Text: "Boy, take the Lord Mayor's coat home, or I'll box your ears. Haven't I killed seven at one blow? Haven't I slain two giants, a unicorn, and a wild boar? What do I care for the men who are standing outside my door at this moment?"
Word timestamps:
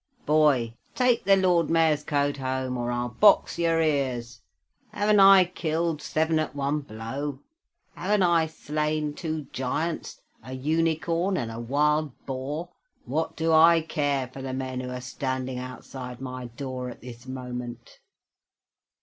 "Boy, 0.25 0.73
take 0.95 1.25
the 1.25 1.37
Lord 1.37 1.69
Mayor's 1.69 2.03
coat 2.03 2.37
home, 2.37 2.75
or 2.75 2.91
I'll 2.91 3.09
box 3.09 3.59
your 3.59 3.79
ears. 3.79 4.41
Haven't 4.91 5.19
I 5.19 5.45
killed 5.45 6.01
seven 6.01 6.39
at 6.39 6.55
one 6.55 6.79
blow? 6.79 7.37
Haven't 7.93 8.23
I 8.23 8.47
slain 8.47 9.13
two 9.13 9.43
giants, 9.53 10.19
a 10.43 10.53
unicorn, 10.53 11.37
and 11.37 11.51
a 11.51 11.59
wild 11.59 12.13
boar? 12.25 12.69
What 13.05 13.35
do 13.35 13.53
I 13.53 13.81
care 13.81 14.27
for 14.27 14.41
the 14.41 14.53
men 14.53 14.79
who 14.79 14.89
are 14.89 15.01
standing 15.01 15.59
outside 15.59 16.19
my 16.19 16.45
door 16.45 16.89
at 16.89 17.01
this 17.01 17.27
moment?" 17.27 17.99